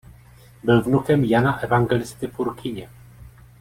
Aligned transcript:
Byl 0.63 0.81
vnukem 0.81 1.23
Jana 1.25 1.57
Evangelisty 1.59 2.27
Purkyně. 2.27 2.89